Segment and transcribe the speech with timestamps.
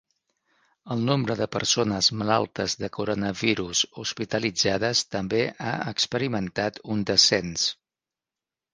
[0.95, 7.73] El nombre de persones malaltes de coronavirus hospitalitzades també ha experimentat un descens.